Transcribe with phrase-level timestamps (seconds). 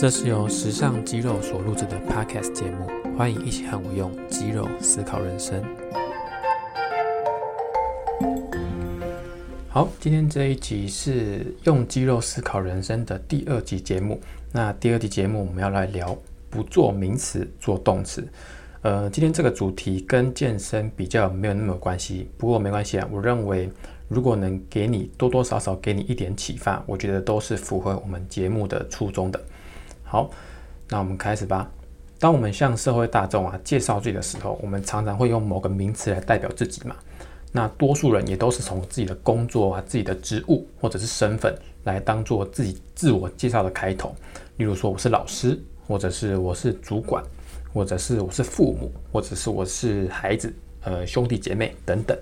[0.00, 5.60] 这是由时尚肌肉所录制的 Podcast 节目，欢迎一起和我用肌肉思考人生。
[9.68, 14.20] 好，今天这一集是用肌肉思考人生的第二集节目。
[14.52, 16.16] 那第二集节目我们要来聊
[16.48, 18.24] 不做名词，做动词。
[18.82, 23.08] 呃，今天这个主题跟健身比较没有那么有关系，不过没关系啊。
[23.10, 23.68] 我认为
[24.06, 29.40] 如果能给你多多少少给你一点启发，我觉得都是符合我们节目的初衷的。
[30.10, 30.30] 好，
[30.88, 31.70] 那我们开始吧。
[32.18, 36.96] 当我们向社会大众啊介绍自己的时候，我们常常会用某个名词来代表自己嘛。
[37.52, 41.54] 那多数人也都是从自己的工作啊、自己的职务或者是身份
[41.84, 44.14] 来当做自己自我介绍的开头。
[44.56, 47.22] 例如说，我是老师，或者是我是主管，
[47.74, 50.50] 或者是我是父母，或者是我是孩子，
[50.84, 52.16] 呃，兄弟姐妹等等。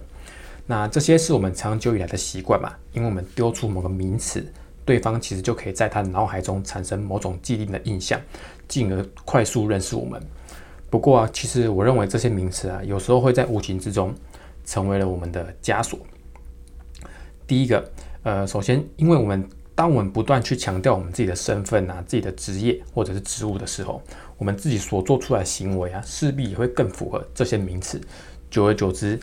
[0.66, 2.72] 那这些是我们长久以来的习惯嘛？
[2.92, 4.44] 因为我们丢出某个名词。
[4.86, 8.18] 对方其实就可以在他脑海中产生某种既定的印象，
[8.66, 10.22] 进而快速认识我们。
[10.88, 14.14] 不过啊，其实我认为这些名词啊，有时候会在无形之中
[14.64, 15.98] 成为了我们的枷锁。
[17.46, 24.00] 第一个，呃，首先，因为我们当我们不断去强调我们自己的身份啊、自己的职业或者是职务的时候，
[24.38, 28.00] 我们自己所做出来的行为啊，势必也会更符合这些名词。
[28.48, 29.18] 久而久之，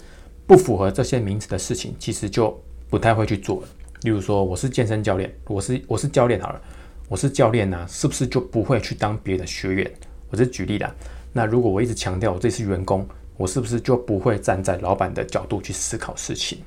[0.46, 3.68] 不符合这些名词的事情，其实就不太会去做了。
[4.04, 6.62] 例如说，我是健身教练，我是我是教练好了，
[7.08, 9.90] 我是教练呢，是不是就不会去当别的学员？
[10.30, 10.94] 我是举例的。
[11.32, 16.60] 那如果我一直强调我这是员工，我是不是就不会站在老板的角度去思考事情？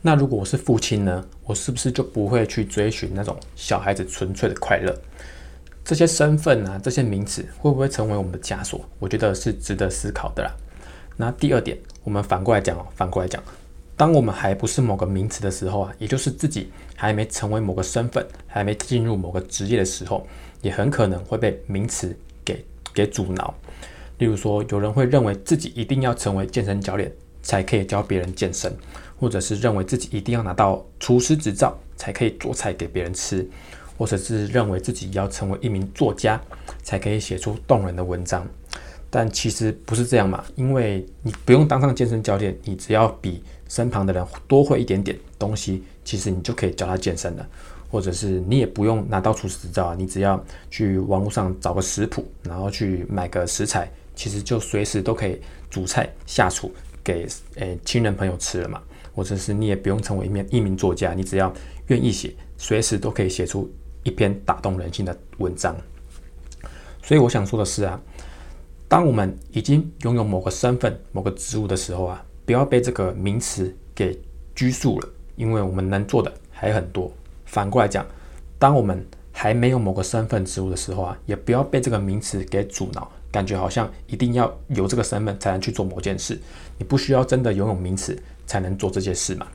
[0.00, 4.98] 那如果我是父亲呢，我是不是就不会去追寻那种小孩子纯粹的快乐？
[5.84, 8.80] 这些身份啊，这些名词会不会成为我们的枷锁？
[8.98, 10.50] 我觉得是值得思考的啦。
[11.14, 13.42] 那第二点，我们反过来讲哦，反过来讲。
[13.96, 20.26] 当我们还不是某个名词的时候啊，也就是自己还没成为某个身份，还没进入某个职业的时候，
[20.62, 23.54] 也很可能会被名词给给阻挠。
[24.18, 28.72] 例如说，有人会认为自己一定要成为健身教练才可以教别人健身，
[29.18, 33.48] 或者是认为自己一定要拿到厨师执照才可以做菜给别人吃，
[33.96, 36.40] 或者是认为自己要成为一名作家
[36.82, 38.44] 才可以写出动人的文章。
[39.10, 43.42] 但其实不是这样嘛，因为你不用当上健身教练，你只要比
[43.74, 47.44] 身旁的人多会一点点东西，其实你就可以教他健身了，
[47.90, 50.40] 或者是你也不用拿到厨师执照啊，你只要
[50.70, 57.26] 去网络上找个食谱，然后去买个食材，其实就随时都可以煮菜下厨给
[57.56, 58.80] 诶亲人朋友吃了嘛。
[59.12, 61.52] 或者是你也不用成为一名一名作家，你只要
[61.88, 63.68] 愿意写，随时都可以写出
[64.04, 65.76] 一篇打动人心的文章。
[67.02, 68.00] 所以我想说的是啊，
[68.86, 72.24] 当我们已经拥有某个身份、某个职务的时候啊。
[72.46, 74.18] 不要被这个名词给
[74.54, 77.10] 拘束了，因为我们能做的还很多。
[77.46, 78.04] 反过来讲，
[78.58, 86.38] 当我们还没有某个身份职务的时候啊，也不要被这个名词给阻挠，感觉好像一定要有这个身份才能去做某件事。
[86.78, 88.16] 你不需要真的拥有名词
[88.46, 89.46] 才能做这件事嘛？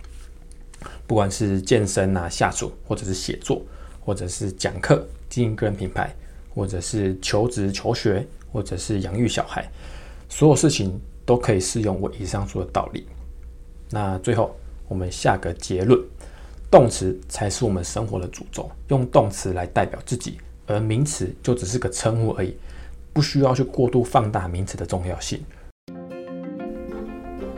[1.06, 3.62] 不管是健身啊、下厨，或者是写作，
[4.00, 6.16] 或者是讲课、经营个人品牌，
[6.54, 9.70] 或者是求职求学，或者是养育小孩，
[10.28, 11.00] 所有事情。
[11.30, 13.06] 都可以适用我以上说的道理。
[13.92, 14.56] 那最后
[14.88, 16.02] 我们下个结论：
[16.72, 22.58] 动词才是我们生活的主轴，用动词来代表自己，而名词就只是个称呼而已，
[23.14, 25.40] 不需要去过度放大名词的重要性。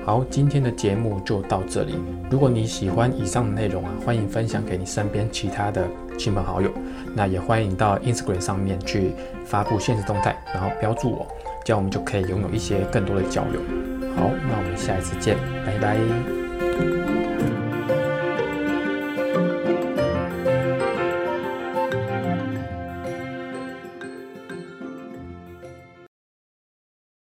[0.04, 1.96] 好，今天的节目就到这里。
[2.30, 5.88] 如果你喜欢以上的内容啊，欢迎分享给你身边其他的
[6.20, 6.70] 亲朋好友。
[7.16, 9.14] 那也欢迎到 Instagram 上面去
[9.46, 11.26] 发布现实动态，然后标注我。
[11.64, 13.62] 这样我们就可以拥有一些更多的交流。
[14.16, 17.21] 好那我们下一次见拜拜。